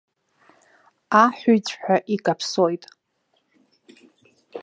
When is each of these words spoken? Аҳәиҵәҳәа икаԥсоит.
Аҳәиҵәҳәа 1.23 1.95
икаԥсоит. 2.15 2.83